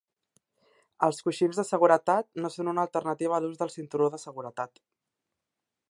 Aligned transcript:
Els 1.07 1.19
coixins 1.27 1.59
de 1.61 1.65
seguretat 1.67 2.29
no 2.45 2.51
són 2.55 2.73
una 2.73 2.87
alternativa 2.87 3.39
a 3.39 3.43
l'ús 3.45 3.61
del 3.61 3.75
cinturó 3.77 4.09
de 4.17 4.23
seguretat. 4.27 4.83